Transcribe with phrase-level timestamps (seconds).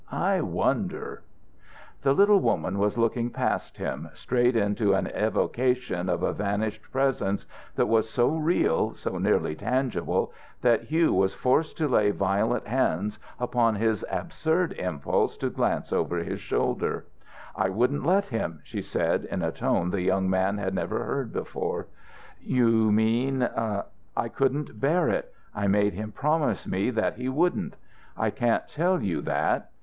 [0.11, 1.21] I wonder..."
[2.01, 7.45] The little woman was looking past him, straight into an evocation of a vanished presence
[7.75, 13.19] that was so real, so nearly tangible, that Hugh was forced to lay violent hands
[13.39, 17.05] upon his absurd impulse to glance over his shoulder
[17.55, 21.31] "I wouldn't let him," she said, in a tone the young man had never heard
[21.31, 21.85] before.
[22.39, 23.47] "You mean..."
[24.17, 25.31] "I couldn't bear it.
[25.53, 27.75] I made him promise me that he wouldn't.
[28.17, 29.69] I can't tell you that.